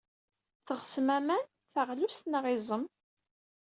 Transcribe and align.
Teɣsem 0.65 1.07
aman, 1.17 1.45
taɣlust 1.73 2.23
neɣ 2.27 2.45
iẓem? 2.55 2.83